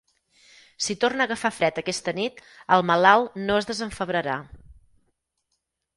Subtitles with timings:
[0.85, 2.41] Si torna a agafar fred aquesta nit,
[2.77, 4.39] el malalt no es desenfebrarà.